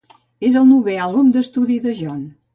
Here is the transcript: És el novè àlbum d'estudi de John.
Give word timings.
És 0.47 0.55
el 0.61 0.65
novè 0.69 0.95
àlbum 1.03 1.31
d'estudi 1.37 1.79
de 1.87 1.95
John. 2.03 2.19